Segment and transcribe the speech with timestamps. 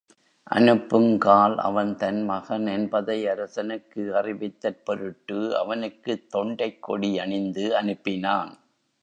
[0.51, 8.51] அனுப்புங்கால், அவன் தன் மகன் என்பதை அரசனுக்கு அறிவித்தற் பொருட்டு, அவனுக்குத் தொண்டைக் கொடி யணிந்து அனுப்பினாள்.